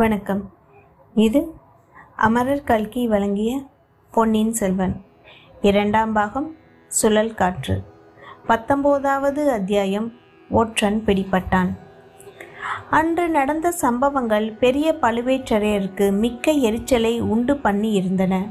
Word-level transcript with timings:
வணக்கம். 0.00 0.52
இது 1.14 1.54
அமரர் 2.16 2.62
கல்கி 2.64 3.06
வழங்கிய 3.06 3.62
பொன்னியின் 4.10 4.52
செல்வன். 4.52 5.02
இரண்டாம் 5.60 6.12
பாகம் 6.12 6.54
சுழல் 6.88 7.34
காற்று. 7.34 7.82
பத்தொம்போதாவது 8.48 9.46
அத்தியாயம் 9.46 10.12
ஒற்றன் 10.50 11.02
பிடிபட்டான். 11.06 11.70
அன்று 12.90 13.28
நடந்த 13.28 13.72
சம்பவங்கள் 13.72 14.52
பெரிய 14.52 14.94
பழுவேற்றரையருக்கு 15.00 16.12
மிக்க 16.12 16.50
எரிச்சலை 16.50 17.20
உண்டு 17.20 17.56
பண்ணி 17.56 17.90
இருந்தன. 17.90 18.46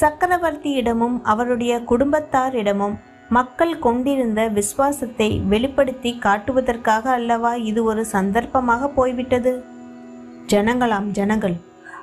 சக்கரவர்த்தியிடமும் 0.00 1.20
அவருடைய 1.22 1.76
குடும்பத்தாரிடமும் 1.76 2.96
மக்கள் 3.28 3.78
கொண்டிருந்த 3.78 4.48
விசுவாசத்தை 4.48 5.38
வெளிப்படுத்தி 5.38 6.18
காட்டுவதற்காக 6.18 7.10
அல்லவா 7.10 7.54
இது 7.54 7.84
ஒரு 7.84 8.06
சந்தர்ப்பமாக 8.12 8.88
போய்விட்டது? 8.88 9.72
ஜனங்களாம் 10.54 11.08
ஜனங்கள் 11.10 11.56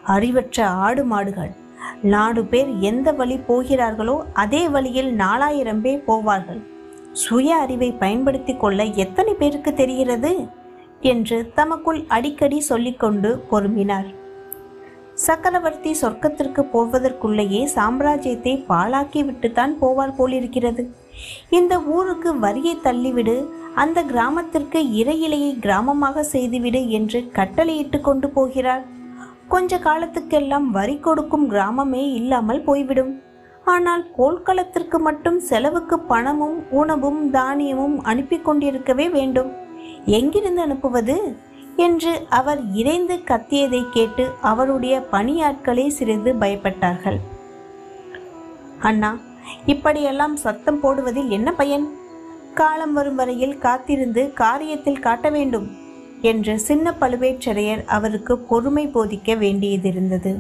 அறிவற்ற 0.03 0.67
ஆடு 0.85 1.03
மாடுகள். 1.05 1.51
நாடு 2.01 2.41
பேர் 2.45 2.69
எந்த 2.79 3.11
வழி 3.11 3.37
போகிறார்களோ 3.37 4.15
அதே 4.33 4.63
வழியில் 4.69 5.11
நாலாயிரம் 5.13 5.81
பேர் 5.81 6.03
போவார்கள். 6.07 6.61
சுய 7.11 7.55
அறிவை 7.55 7.91
பயன்படுத்தி 7.91 8.53
கொள்ள 8.55 8.83
எத்தனை 8.83 9.33
பேருக்கு 9.33 9.73
தெரிகிறது? 9.73 10.31
என்று 11.01 11.37
தமக்குள் 11.55 12.01
அடிக்கடி 12.07 12.59
சொல்லிக்கொண்டு 12.59 13.29
பொறுமினார். 13.51 14.09
சக்கரவர்த்தி 15.13 15.91
சொர்க்கத்திற்கு 16.01 16.61
போவதற்குள்ளேயே 16.73 17.61
சாம்ராஜ்யத்தை 17.75 18.53
பாழாக்கி 18.69 19.21
விட்டுத்தான் 19.25 19.73
போவார் 19.81 20.15
போலிருக்கிறது. 20.15 20.83
இந்த 21.49 21.81
ஊருக்கு 21.81 22.39
வரியை 22.39 22.75
தள்ளிவிடு 22.83 23.35
அந்த 23.75 24.03
கிராமத்திற்கு 24.03 24.79
இறையிலையை 25.01 25.51
கிராமமாக 25.59 26.19
செய்துவிடு 26.19 26.89
என்று 26.89 27.29
கட்டளையிட்டு 27.31 28.01
கொண்டு 28.01 28.29
போகிறார் 28.29 28.85
கொஞ்ச 29.47 29.77
காலத்துக்கெல்லாம் 29.77 30.67
வரி 30.69 30.95
கொடுக்கும் 30.99 31.49
கிராமமே 31.49 32.03
இல்லாமல் 32.13 32.61
போய்விடும். 32.63 33.21
ஆனால் 33.63 34.03
போர்க்களத்திற்கு 34.17 34.99
மட்டும் 34.99 35.39
செலவுக்கு 35.39 35.99
பணமும் 35.99 36.57
உணவும் 36.69 37.31
தானியமும் 37.31 37.97
அனுப்பி 38.01 38.37
கொண்டிருக்கவே 38.39 39.09
வேண்டும். 39.09 39.51
எங்கிருந்து 40.05 40.61
அனுப்புவது? 40.61 41.15
என்று 41.75 42.13
அவர் 42.29 42.61
இறைந்து 42.73 43.15
கத்தியதை 43.23 43.81
கேட்டு 43.89 44.25
அவருடைய 44.41 44.95
பணியாட்களே 45.11 45.87
சிறிது 45.87 46.33
பயப்பட்டார்கள். 46.33 47.19
அண்ணா 48.79 49.11
இப்படியெல்லாம் 49.65 50.35
சத்தம் 50.35 50.79
போடுவதில் 50.83 51.29
என்ன 51.29 51.53
பயன்? 51.53 51.85
காலம் 52.53 52.93
வரும் 52.93 53.15
வரையில் 53.15 53.57
காத்திருந்து 53.57 54.31
காரியத்தில் 54.35 54.99
காட்ட 54.99 55.29
வேண்டும் 55.29 55.67
என்று 56.21 56.59
சின்ன 56.59 56.93
பழுவேற்றரையர் 57.01 57.85
அவருக்கு 57.85 58.39
பொறுமை 58.39 58.87
போதிக்க 58.87 59.35
வேண்டியதிருந்தது. 59.35 60.37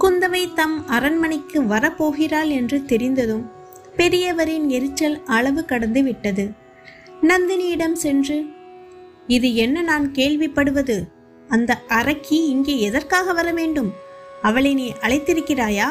குந்தவை 0.00 0.54
தம் 0.54 0.88
அரண்மனைக்கு 0.88 1.62
வரப்போகிறாள் 1.62 2.48
என்று 2.48 2.84
தெரிந்ததும் 2.84 3.50
பெரியவரின் 3.96 4.66
எரிச்சல் 4.66 5.24
அளவு 5.26 5.64
கடந்து 5.64 6.02
விட்டது. 6.02 6.52
நந்தினியிடம் 7.22 7.92
சென்று 7.92 8.44
இது 9.26 9.54
என்ன 9.54 9.82
நான் 9.82 10.10
கேள்விப்படுவது? 10.12 10.96
அந்த 11.48 11.80
அரக்கி 11.88 12.38
இங்கே 12.52 12.80
எதற்காக 12.80 13.32
வர 13.32 13.52
வேண்டும்? 13.52 13.92
அவளை 14.42 14.74
நீ 14.74 14.92
அழைத்திருக்கிறாயா? 15.00 15.88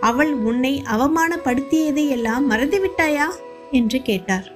அவள் 0.00 0.32
உன்னை 0.32 0.82
அவமானப்படுத்தியதை 0.90 2.08
எல்லாம் 2.08 2.50
மறந்துவிட்டாயா? 2.50 3.30
என்று 3.70 4.02
கேட்டார். 4.02 4.52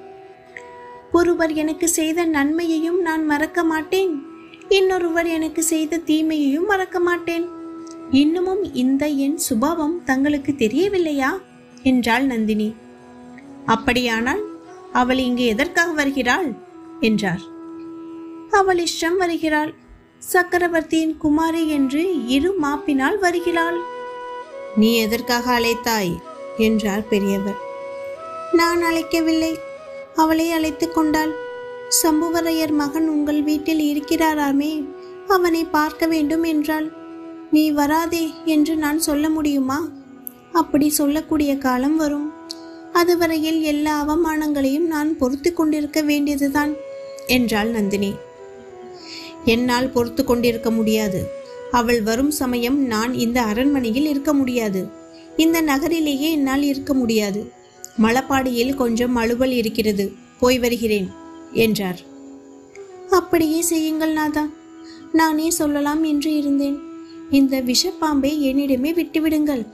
ஒருவர் 1.13 1.53
எனக்கு 1.53 1.89
செய்த 1.89 2.25
நன்மையையும் 2.25 3.01
நான் 3.01 3.25
மறக்க 3.25 3.65
மாட்டேன். 3.65 4.23
இன்னொருவர் 4.69 5.27
எனக்கு 5.27 5.63
செய்த 5.63 5.97
தீமையையும் 5.97 6.67
மறக்க 6.67 7.01
மாட்டேன். 7.01 7.49
இன்னமும் 8.11 8.75
இந்த 8.75 9.07
என் 9.07 9.37
சுபாவம் 9.37 10.05
தங்களுக்கு 10.05 10.53
தெரியவில்லையா? 10.53 11.41
என்றாள் 11.83 12.27
நந்தினி. 12.27 12.75
அப்படியானால் 13.67 14.43
அவள் 14.93 15.19
இங்கு 15.19 15.45
எதற்காக 15.45 15.93
வருகிறாள்? 15.93 16.53
என்றார். 17.01 17.41
அவள் 18.51 18.79
இஷ்டம் 18.79 19.17
வருகிறாள். 19.17 19.75
சக்கரவர்த்தியின் 20.19 21.17
குமாரி 21.17 21.69
என்று 21.69 22.27
இரு 22.27 22.55
மாப்பினால் 22.63 23.19
வருகிறாள். 23.19 24.01
நீ 24.77 24.95
எதற்காக 24.95 25.61
அழைத்தாய்? 25.61 26.19
என்றார் 26.57 27.09
பெரியவர். 27.09 27.57
நான் 28.53 28.83
அழைக்கவில்லை. 28.83 29.57
அவளை 30.15 30.53
அழைத்து 30.53 30.93
கொண்டாள். 30.93 31.33
சம்புவரையர் 32.03 32.73
மகன் 32.73 33.09
உங்கள் 33.09 33.43
வீட்டில் 33.43 33.81
இருக்கிறாராமே 33.81 34.85
அவனை 35.29 35.65
பார்க்க 35.65 36.07
வேண்டும் 36.07 36.43
என்றாள். 36.43 36.93
நீ 37.51 37.71
வராதே 37.71 38.31
என்று 38.45 38.77
நான் 38.77 39.01
சொல்ல 39.01 39.29
முடியுமா? 39.29 39.89
அப்படி 40.53 40.89
சொல்லக்கூடிய 40.89 41.59
காலம் 41.59 41.97
வரும். 41.97 42.33
அதுவரையில் 42.93 43.63
எல்லா 43.63 44.05
அவமானங்களையும் 44.09 44.87
நான் 44.87 45.19
பொறுத்து 45.19 45.53
கொண்டிருக்க 45.53 46.01
வேண்டியதுதான் 46.01 46.75
என்றாள் 47.27 47.69
நந்தினி. 47.69 48.15
என்னால் 49.45 49.91
பொறுத்து 49.91 50.25
கொண்டிருக்க 50.25 50.71
முடியாது. 50.71 51.42
அவள் 51.73 52.03
வரும் 52.03 52.31
சமயம் 52.31 52.79
நான் 52.79 53.15
இந்த 53.15 53.43
அரண்மனையில் 53.43 54.07
இருக்க 54.07 54.33
முடியாது. 54.33 54.87
இந்த 55.37 55.61
நகரிலேயே 55.61 56.31
என்னால் 56.31 56.63
இருக்க 56.63 56.95
முடியாது. 56.95 57.53
மலப்பாடியில் 58.03 58.75
கொஞ்சம் 58.75 59.15
அலுவல் 59.15 59.51
இருக்கிறது. 59.51 60.13
போய் 60.41 60.59
வருகிறேன் 60.59 61.11
என்றார். 61.53 62.01
அப்படியே 63.11 63.61
செய்யுங்கள் 63.61 64.13
நாதா. 64.13 64.49
நானே 65.13 65.51
சொல்லலாம் 65.51 66.05
என்று 66.05 66.37
இருந்தேன். 66.37 66.79
இந்த 67.31 67.63
விஷப்பாம்பை 67.63 68.33
என்னிடமே 68.41 68.93
விட்டுவிடுங்கள். 68.93 69.67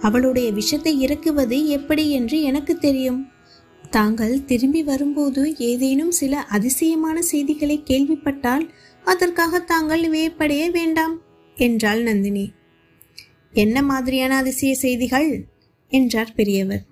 அவளுடைய 0.00 0.50
விஷத்தை 0.50 1.00
இறக்குவது 1.00 1.68
எப்படி 1.68 2.10
என்று 2.10 2.42
எனக்கு 2.42 2.78
தெரியும். 2.78 3.26
தாங்கள் 3.90 4.44
திரும்பி 4.44 4.82
வரும்போது 4.82 5.56
ஏதேனும் 5.56 6.10
சில 6.10 6.36
அதிசயமான 6.36 7.22
செய்திகளை 7.22 7.82
கேள்விப்பட்டால் 7.84 8.68
அதற்காக 9.04 9.58
தாங்கள் 9.58 10.02
வியப்படைய 10.02 10.70
வேண்டாம். 10.70 11.20
என்றாள் 11.56 12.02
நந்தினி. 12.02 12.52
என்ன 13.52 13.82
மாதிரியான 13.82 14.36
அதிசய 14.36 14.74
செய்திகள்? 14.74 15.44
என்றார் 15.92 16.32
பெரியவர். 16.36 16.82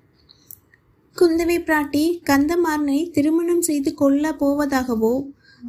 குந்தவை 1.17 1.57
பிராட்டி 1.59 2.05
கந்தமாறனை 2.25 3.11
திருமணம் 3.11 3.63
செய்து 3.63 3.95
கொள்ள 3.95 4.37
போவதாகவோ 4.41 5.23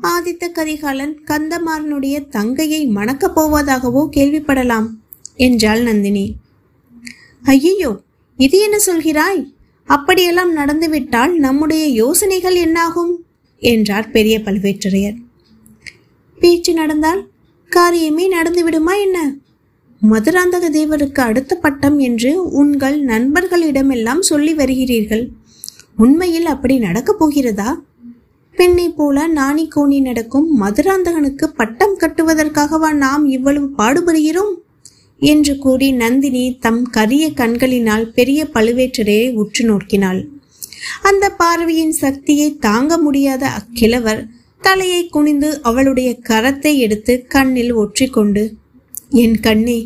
ஆதித்த 0.03 0.51
கரிகாலன் 0.51 1.21
கந்தமாறனுடைய 1.25 2.27
தங்கையை 2.27 2.87
மணக்கப் 2.87 3.39
போவதாகவோ 3.39 4.09
கேள்விப்படலாம் 4.15 4.87
என்றாள் 5.35 5.81
நந்தினி. 5.81 6.35
ஐயையோ 7.43 8.01
இது 8.37 8.59
என்ன 8.59 8.77
சொல்கிறாய்? 8.85 9.43
அப்படியெல்லாம் 9.83 10.57
நடந்துவிட்டால் 10.57 11.33
நம்முடைய 11.35 11.85
யோசனைகள் 11.85 12.55
என்னாகும்? 12.55 13.25
என்றார் 13.57 14.11
பெரிய 14.11 14.39
பழுவேற்றரையர் 14.39 15.17
பேச்சு 16.39 16.73
நடந்தால் 16.73 17.21
காரியமே 17.75 18.23
நடந்துவிடுமா 18.41 19.01
என்ன? 19.01 19.33
மதுராந்தக 20.09 20.69
தேவருக்கு 20.69 21.19
அடுத்த 21.19 21.55
பட்டம் 21.55 21.99
என்று 21.99 22.51
உங்கள் 22.51 23.05
நண்பர்களிடமெல்லாம் 23.05 24.19
சொல்லி 24.19 24.55
வருகிறீர்கள். 24.55 25.27
உண்மையில் 25.95 26.45
அப்படி 26.45 26.77
நடக்கப் 26.77 27.19
போகிறதா? 27.19 27.81
பெண்ணை 28.55 28.89
போல 28.89 29.27
நாணி 29.27 29.69
கோணி 29.75 30.01
நடக்கும் 30.01 30.61
மதுராந்தகனுக்கு 30.61 31.45
பட்டம் 31.45 31.97
கட்டுவதற்காகவா 31.99 32.93
நாம் 32.93 33.25
இவ்வளவு 33.25 33.69
பாடுபடுகிறோம்? 33.77 34.53
என்று 35.19 35.57
கூறி 35.57 35.91
நந்தினி 35.91 36.57
தம் 36.59 36.83
கரிய 36.83 37.33
கண்களினால் 37.33 38.11
பெரிய 38.11 38.47
பழுவேற்றரையை 38.53 39.33
உற்று 39.33 39.65
நோக்கினாள். 39.65 40.25
அந்த 41.01 41.29
பார்வையின் 41.29 41.91
சக்தியை 41.91 42.57
தாங்க 42.57 42.97
முடியாத 42.97 43.47
அக்கிழவர் 43.47 44.27
தலையை 44.65 45.01
குனிந்து 45.07 45.49
அவளுடைய 45.61 46.09
கரத்தை 46.29 46.73
எடுத்து 46.77 47.13
கண்ணில் 47.27 47.73
ஒற்றிக்கொண்டு 47.73 48.43
என் 49.23 49.39
கண்ணே 49.39 49.79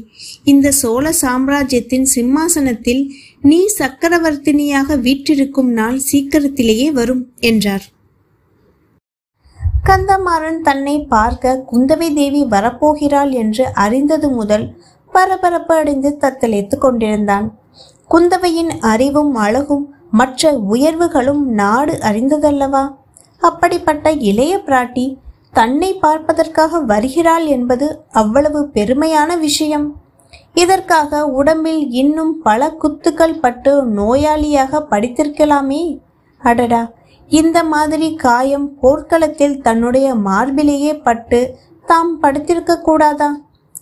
இந்த 0.43 0.67
சோழ 0.71 1.05
சாம்ராஜ்யத்தின் 1.21 2.05
சிம்மாசனத்தில் 2.15 3.01
நீ 3.41 3.59
சக்கரவர்த்தினியாக 3.79 4.97
வீற்றிருக்கும் 4.99 5.71
நாள் 5.71 5.97
சீக்கிரத்திலேயே 5.99 6.87
வரும் 6.91 7.23
என்றார். 7.39 7.85
கந்தமாறன் 9.85 10.59
தன்னை 10.61 10.95
பார்க்க 11.07 11.53
குந்தவை 11.71 12.09
தேவி 12.13 12.41
வரப்போகிறாள் 12.45 13.31
என்று 13.41 13.65
அறிந்தது 13.83 14.29
முதல் 14.29 14.65
பரபரப்பு 15.13 15.73
அடைந்து 15.75 16.09
தத்தளித்து 16.21 16.77
கொண்டிருந்தான். 16.77 17.47
குந்தவையின் 18.09 18.71
அறிவும் 18.91 19.33
அழகும் 19.45 19.85
மற்ற 20.11 20.51
உயர்வுகளும் 20.73 21.43
நாடு 21.53 21.93
அறிந்ததல்லவா? 22.09 22.83
அப்படிப்பட்ட 23.41 24.12
இளைய 24.12 24.57
பிராட்டி 24.65 25.18
தன்னை 25.51 25.94
பார்ப்பதற்காக 25.94 26.80
வருகிறாள் 26.80 27.45
என்பது 27.45 28.06
அவ்வளவு 28.12 28.69
பெருமையான 28.74 29.38
விஷயம். 29.39 29.88
இதற்காக 30.53 31.25
உடம்பில் 31.25 31.89
இன்னும் 31.91 32.41
பல 32.41 32.69
குத்துக்கள் 32.71 33.39
பட்டு 33.39 33.86
நோயாளியாக 33.86 34.81
படித்திருக்கலாமே. 34.89 36.00
அடடா! 36.41 36.91
இந்த 37.31 37.63
மாதிரி 37.63 38.15
காயம் 38.15 38.77
போர்க்களத்தில் 38.80 39.62
தன்னுடைய 39.62 40.15
மார்பிலேயே 40.15 40.94
பட்டு 41.01 41.39
தாம் 41.85 42.21
படுத்திருக்க 42.21 42.81
கூடாதா? 42.81 43.30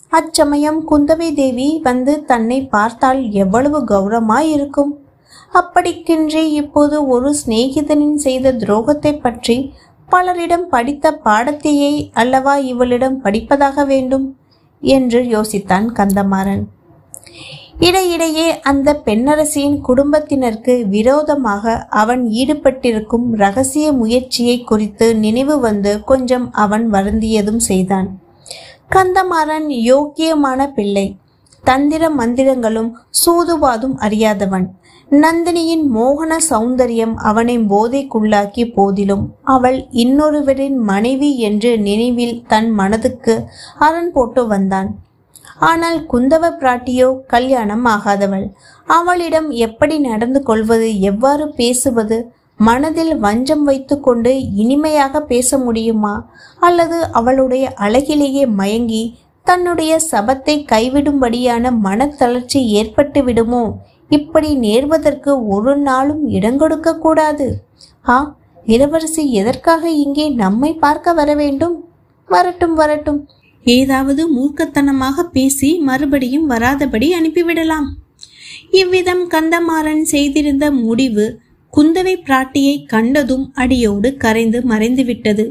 அச்சமயம் 0.09 0.79
குந்தவை 0.91 1.33
தேவி 1.33 1.79
வந்து 1.83 2.25
தன்னை 2.25 2.67
பார்த்தால் 2.67 3.21
எவ்வளவு 3.31 3.79
கௌரவமாயிருக்கும். 3.83 4.91
அப்படிக்கின்றே 5.53 6.43
இப்போது 6.51 7.07
ஒரு 7.07 7.35
சிநேகிதனின் 7.45 8.15
செய்த 8.15 8.51
துரோகத்தை 8.51 9.19
பற்றி 9.21 9.73
பலரிடம் 10.09 10.67
படித்த 10.69 11.19
பாடத்தையே 11.25 12.09
அல்லவா 12.13 12.57
இவளிடம் 12.57 13.23
படிப்பதாக 13.23 13.85
வேண்டும்? 13.85 14.37
என்று 14.81 15.21
யோசித்தான் 15.21 15.87
கந்தமாறன். 15.93 16.63
இடையிடையே 17.79 18.61
அந்த 18.61 19.01
பெண்ணரசியின் 19.05 19.81
குடும்பத்தினருக்கு 19.81 20.87
விரோதமாக 20.87 21.87
அவன் 21.89 22.23
ஈடுபட்டிருக்கும் 22.25 23.27
ரகசிய 23.31 23.91
முயற்சியை 23.91 24.63
குறித்து 24.63 25.15
நினைவு 25.15 25.59
வந்து 25.59 26.03
கொஞ்சம் 26.03 26.51
அவன் 26.51 26.91
வருந்தியதும் 26.91 27.61
செய்தான். 27.69 28.19
கந்தமாறன் 28.91 29.67
யோக்கியமான 29.67 30.67
பிள்ளை. 30.73 31.17
தந்திர 31.67 32.03
மந்திரங்களும் 32.19 32.91
சூதுவாதும் 33.21 33.95
அறியாதவன். 34.05 34.67
நந்தினியின் 35.11 35.83
மோகன 35.95 36.31
சௌந்தரியம் 36.49 37.13
அவனை 37.29 37.55
போதைக்குள்ளாக்கி 37.71 38.63
போதிலும் 38.77 39.25
அவள் 39.55 39.77
இன்னொருவரின் 40.03 40.77
மனைவி 40.89 41.29
என்று 41.39 41.71
நினைவில் 41.79 42.37
தன் 42.47 42.69
மனதுக்கு 42.79 43.35
அரண் 43.87 44.11
போட்டு 44.11 44.43
வந்தான். 44.47 44.89
ஆனால் 45.69 45.99
குந்தவ 46.11 46.49
பிராட்டியோ 46.61 47.07
கல்யாணம் 47.33 47.85
ஆகாதவள். 47.85 48.47
அவளிடம் 48.87 49.47
எப்படி 49.67 49.95
நடந்து 50.09 50.41
கொள்வது 50.43 50.89
எவ்வாறு 51.11 51.45
பேசுவது 51.59 52.17
மனதில் 52.59 53.13
வஞ்சம் 53.17 53.63
வைத்துக்கொண்டு 53.63 54.31
இனிமையாக 54.61 55.19
பேச 55.31 55.57
முடியுமா 55.57 56.13
அல்லது 56.59 56.97
அவளுடைய 57.11 57.65
அழகிலேயே 57.85 58.43
மயங்கி 58.59 59.03
தன்னுடைய 59.47 59.93
சபத்தை 60.11 60.55
கைவிடும்படியான 60.71 61.71
மனத்தளர்ச்சி 61.85 62.59
ஏற்பட்டு 62.79 63.19
விடுமோ 63.23 63.63
இப்படி 64.09 64.49
நேர்வதற்கு 64.65 65.31
ஒரு 65.55 65.73
நாளும் 65.87 66.23
இடங்கொடுக்க 66.29 66.93
கூடாது. 67.05 67.47
ஆ 68.05 68.17
இளவரசி 68.65 69.23
எதற்காக 69.41 69.89
இங்கே 70.03 70.25
நம்மை 70.43 70.71
பார்க்க 70.83 71.13
வர 71.13 71.29
வேண்டும்? 71.35 71.75
வரட்டும் 72.29 72.73
வரட்டும். 72.73 73.19
ஏதாவது 73.65 74.21
மூர்க்கத்தனமாக 74.35 75.23
பேசி 75.35 75.69
மறுபடியும் 75.87 76.45
வராதபடி 76.49 77.07
அனுப்பிவிடலாம். 77.19 77.87
இவ்விதம் 78.81 79.23
கந்தமாறன் 79.33 80.03
செய்திருந்த 80.13 80.65
முடிவு 80.85 81.25
குந்தவை 81.73 82.13
பிராட்டியை 82.27 82.75
கண்டதும் 82.93 83.45
அடியோடு 83.53 84.09
கரைந்து 84.23 84.59
மறைந்துவிட்டது. 84.71 85.45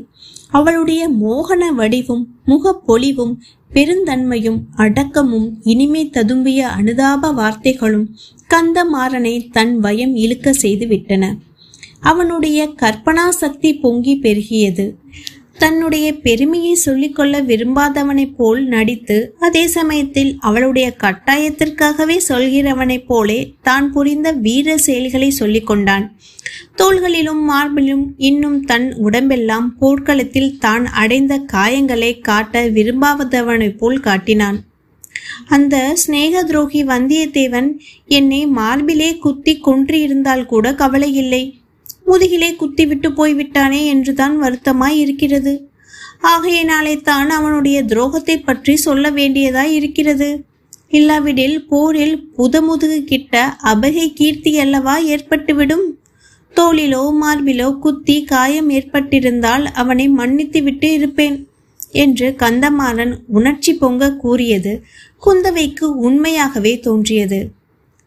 அவளுடைய 0.52 1.08
மோகன 1.08 1.62
வடிவும் 1.76 2.25
முகப்பொலிவும் 2.46 3.34
பெருந்தன்மையும் 3.70 4.60
அடக்கமும் 4.76 5.48
இனிமே 5.62 6.02
ததும்பிய 6.06 6.60
அனுதாப 6.78 7.32
வார்த்தைகளும் 7.32 8.06
கந்தமாறனை 8.50 9.34
தன் 9.50 9.75
வயம் 9.78 10.14
இழுக்க 10.14 10.52
செய்து 10.52 10.87
விட்டன 10.87 11.25
அவனுடைய 12.00 12.69
கற்பனா 12.82 13.28
சக்தி 13.28 13.75
பொங்கி 13.75 14.14
பெருகியது. 14.22 14.94
தன்னுடைய 15.58 16.12
பெருமையை 16.12 16.75
சொல்லிக்கொள்ள 16.75 17.43
விரும்பாதவனைப் 17.43 18.35
போல் 18.37 18.67
நடித்து 18.67 19.35
அதே 19.38 19.67
சமயத்தில் 19.67 20.37
அவளுடைய 20.41 20.97
கட்டாயத்திற்காகவே 21.03 22.17
சொல்கிறவனைப் 22.29 23.06
போலே 23.06 23.55
தான் 23.62 23.93
புரிந்த 23.93 24.32
வீர 24.32 24.76
செயல்களை 24.79 25.31
சொல்லிக் 25.31 25.67
கொண்டான் 25.67 26.06
தோள்களிலும் 26.76 27.43
மார்பிலும் 27.50 28.05
இன்னும் 28.17 28.64
தன் 28.64 28.94
உடம்பெல்லாம் 28.97 29.69
போர்க்களத்தில் 29.79 30.58
தான் 30.58 30.87
அடைந்த 30.87 31.41
காயங்களை 31.53 32.20
காட்ட 32.20 32.62
விரும்பாதவனைப் 32.69 33.79
போல் 33.79 34.00
காட்டினான். 34.00 34.59
அந்த 35.49 35.94
சிநேக 35.94 36.43
துரோகி 36.43 36.85
வந்தியத்தேவன் 36.85 37.69
என்னை 38.06 38.47
மார்பிலே 38.47 39.19
குத்தி 39.19 39.61
கொன்றிருந்தால் 39.61 40.47
கூட 40.47 40.75
கவலை 40.75 41.14
இல்லை 41.14 41.43
முதுகிலே 42.06 42.56
குத்திவிட்டு 42.56 43.08
போய்விட்டானே 43.11 43.85
என்றுதான் 43.85 44.37
வருத்தமாய் 44.43 44.99
இருக்கிறது 44.99 45.55
ஆகையினாலே 46.20 47.00
தான் 47.00 47.31
அவனுடைய 47.31 47.82
துரோகத்தை 47.82 48.37
பற்றி 48.44 48.76
சொல்ல 48.76 49.11
வேண்டியதாய் 49.11 49.73
இருக்கிறது 49.73 50.29
இல்லாவிடில் 50.88 51.67
போரில் 51.69 52.31
புதமுதுகு 52.37 53.05
கிட்ட 53.05 53.56
அபகை 53.64 54.12
கீர்த்தி 54.12 54.58
அல்லவா 54.58 54.94
ஏற்பட்டுவிடும்? 55.06 55.87
தோளிலோ 56.56 57.03
மார்பிலோ 57.23 57.79
குத்தி 57.79 58.25
காயம் 58.25 58.70
ஏற்பட்டிருந்தால் 58.70 59.64
அவனை 59.73 60.09
மன்னித்து 60.09 60.62
விட்டு 60.62 60.93
இருப்பேன் 60.93 61.37
என்று 61.91 62.35
கந்தமாறன் 62.38 63.14
உணர்ச்சி 63.26 63.75
பொங்க 63.75 64.12
கூறியது 64.14 64.73
குந்தவைக்கு 65.23 65.85
உண்மையாகவே 66.06 66.73
தோன்றியது. 66.81 67.41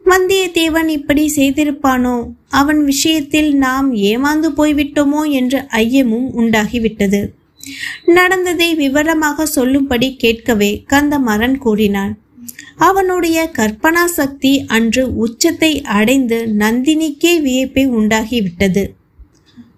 வந்தியத்தேவன் 0.09 0.87
இப்படி 0.87 1.31
செய்திருப்பானோ? 1.35 2.15
அவன் 2.49 2.83
விஷயத்தில் 2.83 3.49
நாம் 3.55 3.93
ஏமாந்து 3.93 4.49
போய்விட்டோமோ 4.57 5.21
என்ற 5.31 5.67
ஐயமும் 5.71 6.27
உண்டாகிவிட்டது. 6.35 7.21
நடந்ததை 8.05 8.75
விவரமாக 8.75 9.45
சொல்லும்படி 9.45 10.15
கேட்கவே 10.15 10.71
கந்தமாறன் 10.89 11.57
கூறினான். 11.57 12.13
அவனுடைய 12.75 13.51
கற்பனா 13.57 14.05
சக்தி 14.05 14.65
அன்று 14.67 15.15
உச்சத்தை 15.15 15.81
அடைந்து 15.81 16.39
நந்தினிக்கே 16.57 17.33
வியப்பை 17.41 17.87
உண்டாகிவிட்டது. 17.87 18.83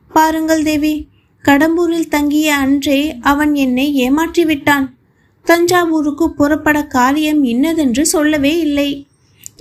பாருங்கள் 0.10 0.64
தேவி 0.64 0.96
கடம்பூரில் 1.46 2.10
தங்கிய 2.10 2.56
அன்றே 2.56 3.00
அவன் 3.22 3.54
என்னை 3.56 3.94
ஏமாற்றி 3.96 4.46
விட்டான் 4.46 4.88
தஞ்சாவூருக்கு 5.46 6.26
புறப்பட 6.30 6.84
காரியம் 6.98 7.44
இன்னதென்று 7.44 8.06
சொல்லவே 8.06 8.60
இல்லை. 8.60 8.90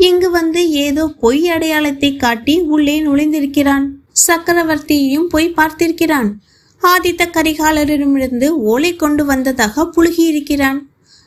இங்கு 0.00 0.30
வந்து 0.30 0.70
ஏதோ 0.70 1.06
பொய் 1.20 1.48
அடையாளத்தை 1.48 2.16
காட்டி 2.16 2.60
உள்ளே 2.60 3.00
நுழைந்திருக்கிறான். 3.00 3.86
சக்கரவர்த்தியையும் 4.26 5.26
போய் 5.28 5.54
பார்த்திருக்கிறான். 5.56 6.30
ஆதித்த 6.82 7.22
கரிகாலரிடமிருந்து 7.32 8.48
ஓலை 8.48 8.96
கொண்டு 8.96 9.24
வந்ததாக 9.24 9.84
புழுகியிருக்கிறான். 9.96 10.78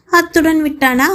அத்துடன் 0.05 0.63
விட்டானா? 0.63 1.07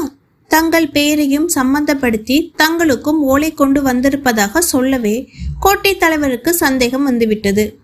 தங்கள் 0.48 0.88
பெயரையும் 0.90 1.48
சம்பந்தப்படுத்தி 1.54 2.50
தங்களுக்கும் 2.56 3.20
ஓலை 3.32 3.52
கொண்டு 3.52 3.82
வந்திருப்பதாக 3.82 4.60
சொல்லவே 4.60 5.16
கோட்டை 5.60 5.96
தலைவருக்கு 5.96 6.54
சந்தேகம் 6.54 7.04
வந்துவிட்டது. 7.04 7.78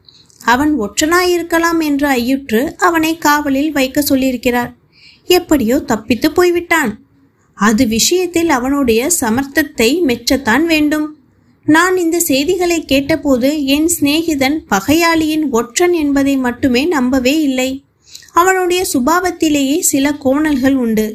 அவன் 0.44 0.72
ஒற்றனாயிருக்கலாம் 0.80 1.80
என்று 1.80 2.08
ஐயுற்று 2.08 2.76
அவனை 2.76 3.18
காவலில் 3.18 3.72
வைக்க 3.72 4.04
சொல்லியிருக்கிறார். 4.08 4.72
எப்படியோ 5.24 5.78
தப்பித்து 5.78 6.30
போய்விட்டான். 6.32 6.92
அது 7.58 7.82
விஷயத்தில் 7.86 8.48
அவனுடைய 8.48 9.02
சமர்த்தத்தை 9.20 9.90
மெச்சத்தான் 10.08 10.64
வேண்டும். 10.66 11.06
நான் 11.66 11.96
இந்த 11.96 12.16
செய்திகளை 12.20 12.78
கேட்டபோது 12.84 13.50
என் 13.66 13.88
சிநேகிதன் 13.88 14.56
பகையாளியின் 14.72 15.44
ஒற்றன் 15.50 15.92
என்பதை 15.92 16.34
மட்டுமே 16.36 16.82
நம்பவே 16.86 17.34
இல்லை. 17.40 17.70
அவனுடைய 18.32 18.84
சுபாவத்திலேயே 18.92 19.78
சில 19.92 20.12
கோணல்கள் 20.24 20.76
உண்டு. 20.76 21.06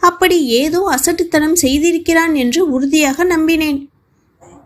அப்படி 0.00 0.38
ஏதோ 0.62 0.80
அசட்டுத்தனம் 0.96 1.58
செய்திருக்கிறான் 1.62 2.34
என்று 2.34 2.60
உறுதியாக 2.70 3.24
நம்பினேன். 3.24 3.78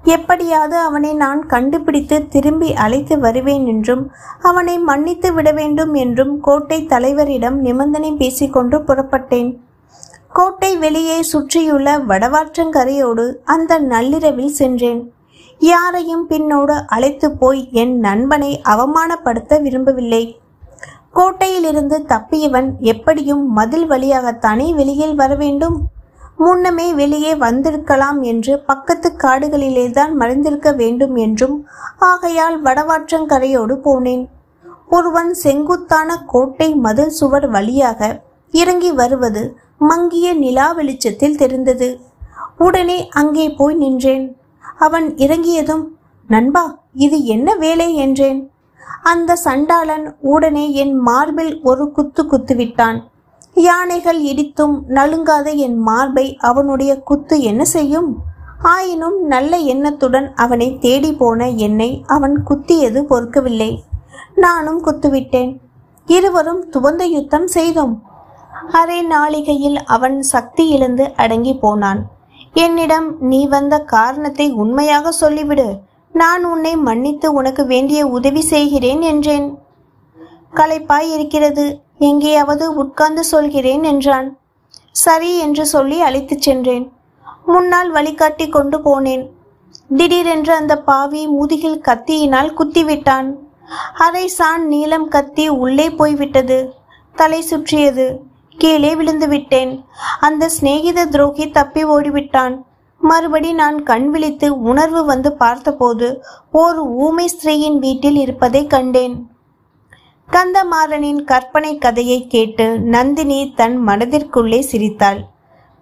எப்படியாவது 0.05 0.77
அவனை 0.79 1.13
நான் 1.15 1.41
கண்டுபிடித்து 1.47 2.17
திரும்பி 2.29 2.69
அழைத்து 2.75 3.15
வருவேன் 3.19 3.65
என்றும் 3.67 4.05
அவனை 4.41 4.77
மன்னித்து 4.79 5.31
விட 5.33 5.49
வேண்டும் 5.53 5.95
என்றும் 5.95 6.35
கோட்டை 6.41 6.79
தலைவரிடம் 6.87 7.59
நிபந்தனை 7.67 8.13
பேசிக்கொண்டு 8.13 8.79
புறப்பட்டேன். 8.79 9.51
கோட்டை 10.33 10.77
வெளியே 10.77 11.23
சுற்றியுள்ள 11.23 11.99
வடவாற்றங்கரையோடு 11.99 13.25
அந்த 13.45 13.79
நள்ளிரவில் 13.79 14.53
சென்றேன். 14.61 15.01
யாரையும் 15.59 16.29
பின்னோடு 16.29 16.77
அழைத்து 16.87 17.29
போய் 17.31 17.69
என் 17.73 17.99
நண்பனை 17.99 18.51
அவமானப்படுத்த 18.69 19.59
விரும்பவில்லை. 19.63 20.23
கோட்டையிலிருந்து 21.15 21.97
தப்பியவன் 22.13 22.69
எப்படியும் 22.93 23.45
மதில் 23.49 23.87
வழியாகத்தானே 23.91 24.75
வெளியில் 24.75 25.15
வர 25.15 25.35
வேண்டும்? 25.35 25.77
முன்னமே 26.37 26.95
வெளியே 26.95 27.33
வந்திருக்கலாம் 27.35 28.23
என்று 28.23 28.53
பக்கத்து 28.61 29.09
காடுகளிலே 29.17 29.91
தான் 29.91 30.13
மறைந்திருக்க 30.21 30.71
வேண்டும் 30.77 31.17
என்றும் 31.17 31.57
ஆகையால் 31.99 32.63
வடவாற்றங்கரையோடு 32.63 33.77
போனேன். 33.87 34.25
ஒருவன் 34.89 35.33
செங்குத்தான 35.35 36.17
கோட்டை 36.27 36.75
மதில் 36.75 37.17
சுவர் 37.19 37.49
வழியாக 37.49 38.21
இறங்கி 38.55 38.93
வருவது 38.93 39.43
மங்கிய 39.81 40.35
நிலா 40.35 40.73
வெளிச்சத்தில் 40.73 41.37
தெரிந்தது. 41.37 42.01
உடனே 42.59 43.09
அங்கே 43.09 43.51
போய் 43.51 43.75
நின்றேன். 43.75 44.37
அவன் 44.79 45.17
இறங்கியதும் 45.17 45.85
நண்பா 46.29 46.79
இது 46.95 47.25
என்ன 47.25 47.55
வேலை? 47.55 47.95
என்றேன். 47.95 48.41
அந்த 49.03 49.37
சண்டாளன் 49.37 50.17
உடனே 50.21 50.73
என் 50.73 50.95
மார்பில் 50.95 51.61
ஒரு 51.63 51.93
குத்து 51.93 52.23
குத்துவிட்டான் 52.23 52.99
யானைகள் 53.55 54.23
இடித்தும் 54.23 54.75
நழுங்காத 54.89 55.57
என் 55.57 55.79
மார்பை 55.79 56.37
அவனுடைய 56.37 57.01
குத்து 57.01 57.41
என்ன 57.41 57.65
செய்யும்? 57.65 58.11
ஆயினும் 58.63 59.19
நல்ல 59.27 59.57
எண்ணத்துடன் 59.57 60.35
அவனை 60.35 60.79
தேடி 60.79 61.13
போன 61.13 61.49
என்னை 61.49 62.05
அவன் 62.07 62.43
குத்தியது 62.49 63.01
பொறுக்கவில்லை. 63.11 63.79
நானும் 64.35 64.85
குத்துவிட்டேன். 64.85 65.53
இருவரும் 66.07 66.63
துவந்த 66.73 67.03
யுத்தம் 67.03 67.47
செய்தோம். 67.47 67.95
அரை 68.69 69.07
நாளிகையில் 69.07 69.77
அவன் 69.85 70.23
சக்தி 70.23 70.69
இழந்து 70.69 71.13
அடங்கி 71.17 71.55
போனான். 71.55 72.07
என்னிடம் 72.53 73.17
நீ 73.21 73.47
வந்த 73.47 73.79
காரணத்தை 73.79 74.53
உண்மையாக 74.53 75.13
சொல்லிவிடு. 75.21 75.79
நான் 76.13 76.45
உன்னை 76.45 76.77
மன்னித்து 76.77 77.33
உனக்கு 77.33 77.67
வேண்டிய 77.67 78.07
உதவி 78.07 78.41
செய்கிறேன் 78.41 79.01
என்றேன். 79.01 79.59
களைப்பாய் 80.55 81.13
இருக்கிறது 81.13 81.81
எங்கேயாவது 81.99 82.75
உட்கார்ந்து 82.75 83.25
சொல்கிறேன் 83.25 83.83
என்றான். 83.83 84.39
சரி 84.93 85.39
என்று 85.39 85.67
சொல்லி 85.67 86.01
அழைத்துச் 86.01 86.43
சென்றேன். 86.43 86.93
முன்னால் 87.45 87.91
வழிகாட்டி 87.91 88.49
கொண்டு 88.49 88.79
போனேன். 88.79 89.27
திடீரென்று 89.97 90.55
அந்த 90.55 90.79
பாவி 90.79 91.27
முதுகில் 91.27 91.81
கத்தியினால் 91.81 92.55
குத்திவிட்டான். 92.59 93.35
அரை 93.95 94.29
சான் 94.29 94.67
நீளம் 94.67 95.09
கத்தி 95.09 95.49
உள்ளே 95.49 95.91
போய்விட்டது. 95.91 96.75
தலை 97.17 97.43
சுற்றியது. 97.43 98.29
கீழே 98.63 98.91
விழுந்து 98.97 99.29
விட்டேன். 99.29 99.73
அந்த 100.21 100.51
சிநேகித 100.57 101.05
துரோகி 101.05 101.47
தப்பி 101.51 101.83
ஓடிவிட்டான். 101.85 102.55
மறுபடி 103.01 103.51
நான் 103.53 103.79
கண் 103.83 104.07
விழித்து 104.11 104.49
உணர்வு 104.63 105.03
வந்து 105.05 105.31
பார்த்தபோது 105.33 106.09
ஓர் 106.53 106.79
ஊமை 107.05 107.27
ஸ்திரீயின் 107.27 107.79
வீட்டில் 107.79 108.17
இருப்பதை 108.17 108.63
கண்டேன். 108.67 109.15
கந்தமாறனின் 110.29 111.23
கற்பனை 111.25 111.73
கதையை 111.79 112.19
கேட்டு 112.27 112.67
நந்தினி 112.95 113.39
தன் 113.57 113.77
மனதிற்குள்ளே 113.87 114.61
சிரித்தாள். 114.71 115.21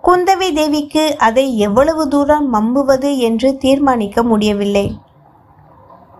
குந்தவை 0.04 0.48
தேவிக்கு 0.54 1.04
அதை 1.18 1.44
எவ்வளவு 1.58 2.04
தூரம் 2.08 2.46
மம்புவது 2.54 3.10
என்று 3.18 3.48
தீர்மானிக்க 3.56 4.22
முடியவில்லை. 4.22 4.86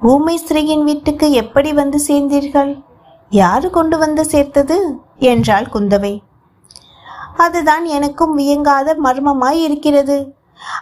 ஊமை 0.02 0.34
ஸ்திரீயின் 0.40 0.84
வீட்டுக்கு 0.84 1.28
எப்படி 1.42 1.72
வந்து 1.72 1.98
சேர்ந்தீர்கள்? 2.08 2.72
யாரு 3.30 3.68
கொண்டு 3.70 3.98
வந்து 3.98 4.24
சேர்த்தது? 4.24 4.78
என்றாள் 5.30 5.68
குந்தவை. 5.74 6.14
அதுதான் 7.38 7.84
எனக்கும் 7.84 8.38
வியங்காத 8.38 8.96
மர்மமாய் 9.04 9.60
இருக்கிறது. 9.60 10.34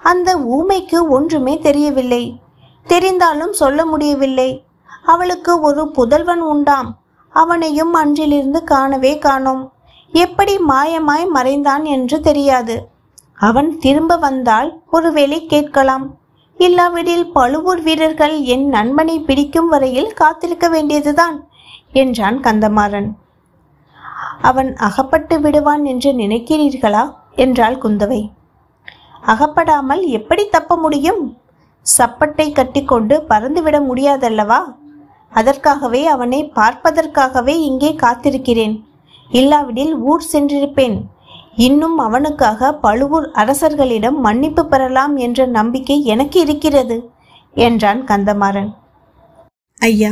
அந்த 0.02 0.36
ஊமைக்கு 0.36 1.08
ஒன்றுமே 1.08 1.58
தெரியவில்லை. 1.58 2.40
தெரிந்தாலும் 2.88 3.50
சொல்ல 3.50 3.84
முடியவில்லை. 3.84 4.64
அவளுக்கு 5.06 5.60
ஒரு 5.60 5.90
புதல்வன் 5.90 6.40
உண்டாம். 6.40 6.98
அவனையும் 7.28 7.92
அன்றிலிருந்து 7.92 8.64
காணவே 8.64 9.18
காணோம். 9.18 9.72
எப்படி 10.12 10.58
மாயமாய் 10.68 11.28
மறைந்தான் 11.28 11.84
என்று 11.84 12.20
தெரியாது. 12.20 12.88
அவன் 13.38 13.78
திரும்ப 13.78 14.16
வந்தால் 14.16 14.80
ஒருவேளை 14.90 15.46
கேட்கலாம். 15.46 16.14
இல்லாவிடில் 16.56 17.32
பழுவூர் 17.32 17.80
வீரர்கள் 17.80 18.40
என் 18.40 18.68
நண்பனை 18.68 19.20
பிடிக்கும் 19.20 19.68
வரையில் 19.68 20.14
காத்திருக்க 20.14 20.68
வேண்டியதுதான் 20.68 21.48
என்றான் 21.92 22.40
கந்தமாறன். 22.40 23.08
அவன் 24.42 24.76
அகப்பட்டு 24.76 25.40
விடுவான் 25.40 25.84
என்று 25.84 26.12
நினைக்கிறீர்களா? 26.12 27.14
என்றாள் 27.34 27.78
குந்தவை. 27.78 28.30
அகப்படாமல் 29.20 30.06
எப்படி 30.06 30.46
தப்ப 30.46 30.76
முடியும்? 30.76 31.38
சப்பட்டை 31.98 32.52
கட்டிக்கொண்டு 32.52 33.24
பறந்துவிட 33.28 33.80
முடியாதல்லவா? 33.80 34.60
அதற்காகவே 35.30 36.06
அவனை 36.06 36.52
பார்ப்பதற்காகவே 36.54 37.60
இங்கே 37.60 37.92
காத்திருக்கிறேன். 37.92 38.84
இல்லாவிடில் 39.30 39.94
ஊர் 39.94 40.24
சென்றிருப்பேன். 40.32 41.02
இன்னும் 41.56 41.98
அவனுக்காக 41.98 42.72
பழுவூர் 42.72 43.30
அரசர்களிடம் 43.30 44.18
மன்னிப்பு 44.18 44.66
பெறலாம் 44.66 45.16
என்ற 45.16 45.46
நம்பிக்கை 45.46 46.04
எனக்கு 46.04 46.40
இருக்கிறது 46.40 47.10
என்றான் 47.54 48.04
கந்தமாறன். 48.04 48.74
ஐயா 49.78 50.10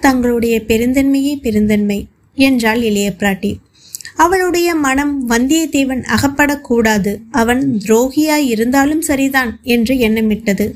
தங்களுடைய 0.00 0.60
பெருந்தன்மையே 0.66 1.40
பெருந்தன்மை. 1.40 2.08
என்றாள் 2.34 2.82
இளைய 2.82 3.14
பிராட்டி. 3.18 3.56
அவளுடைய 4.16 4.74
மனம் 4.74 5.30
வந்தியத்தேவன் 5.30 6.04
அகப்படக்கூடாது. 6.16 7.16
அவன் 7.30 7.78
துரோகியாய் 7.86 8.46
இருந்தாலும் 8.46 9.02
சரிதான் 9.02 9.58
என்று 9.62 9.94
எண்ணமிட்டது. 9.94 10.74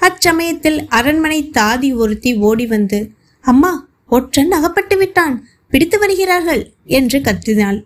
அச்சமயத்தில் 0.00 0.86
அரண்மனை 0.88 1.50
தாதி 1.54 1.94
ஒருத்தி 1.94 2.34
ஓடி 2.34 2.66
வந்து 2.66 3.10
அம்மா 3.40 3.88
ஒற்றன் 4.08 4.50
அகப்பட்டு 4.50 4.96
விட்டான். 4.96 5.46
பிடித்து 5.68 5.98
வருகிறார்கள் 5.98 6.72
என்று 6.84 7.18
கத்தினாள். 7.18 7.84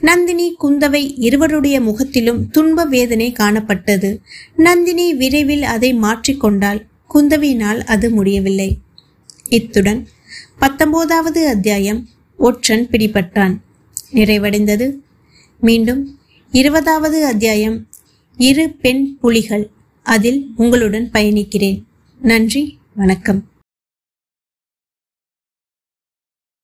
நந்தினி 0.00 0.56
குந்தவை 0.62 1.14
இருவருடைய 1.16 1.80
முகத்திலும் 1.80 2.50
துன்ப 2.50 2.84
வேதனை 2.84 3.34
காணப்பட்டது. 3.38 4.18
நந்தினி 4.56 5.14
விரைவில் 5.14 5.62
அதை 5.62 5.94
மாற்றிக்கொண்டாள் 5.94 6.80
குந்தவியினால் 7.14 7.84
அது 7.84 8.10
முடியவில்லை. 8.10 8.78
இத்துடன் 9.48 10.08
பத்தொன்பதாவது 10.58 11.48
அத்தியாயம் 11.48 12.08
ஒற்றன் 12.36 12.88
பிடிபட்டான். 12.88 13.58
நிறைவடைந்தது. 14.12 14.94
மீண்டும் 15.60 16.18
இருபதாவது 16.52 17.26
அத்தியாயம். 17.26 17.88
இரு 18.36 18.70
பெண் 18.70 19.18
புலிகள். 19.20 19.70
அதில் 20.02 20.52
உங்களுடன் 20.56 21.10
பயணிக்கிறேன். 21.12 21.82
நன்றி. 22.20 22.78
வணக்கம். 22.94 23.48